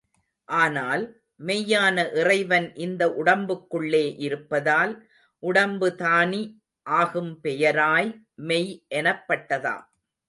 ஆனால், 0.49 1.03
மெய்யான 1.39 2.11
இறைவன் 2.11 2.75
இந்த 2.75 3.07
உடம்புக்குள்ளே 3.07 4.15
இருப்பதால், 4.17 4.93
உடம்பு 5.43 5.95
தானி 5.95 6.41
ஆகு 6.89 7.21
பெயராய் 7.43 8.11
மெய் 8.35 8.85
எனப்பட்டதாம். 8.95 9.85